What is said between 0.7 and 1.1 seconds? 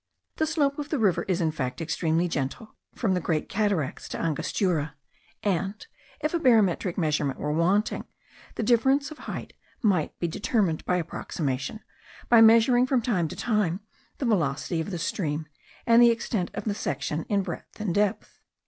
of the